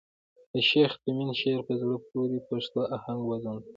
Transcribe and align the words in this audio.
د 0.51 0.53
شېخ 0.69 0.91
تیمن 1.03 1.29
شعر 1.41 1.59
په 1.67 1.73
زړه 1.81 1.95
پوري 2.07 2.39
پښتو 2.49 2.79
آهنګ 2.97 3.21
وزن 3.29 3.53
لري. 3.57 3.69